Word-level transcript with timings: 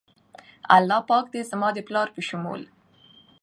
الله 0.75 0.99
پاک 1.09 1.25
د 1.31 1.35
زما 1.49 1.69
د 1.75 1.79
پلار 1.87 2.07
په 2.15 2.21
شمول 2.27 2.61